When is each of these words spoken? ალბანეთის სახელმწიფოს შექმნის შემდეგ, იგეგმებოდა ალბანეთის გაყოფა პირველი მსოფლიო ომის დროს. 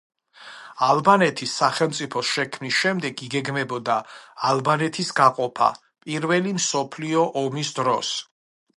ალბანეთის 0.85 1.51
სახელმწიფოს 1.61 2.31
შექმნის 2.37 2.79
შემდეგ, 2.85 3.23
იგეგმებოდა 3.29 3.99
ალბანეთის 4.53 5.15
გაყოფა 5.23 5.71
პირველი 6.07 6.59
მსოფლიო 6.61 7.31
ომის 7.47 7.75
დროს. 7.83 8.17